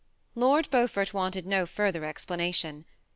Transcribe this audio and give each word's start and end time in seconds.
*' 0.23 0.25
Lord 0.35 0.67
Beaufort 0.71 1.13
wanted 1.13 1.45
no 1.45 1.67
further 1.67 2.05
explanation. 2.05 2.85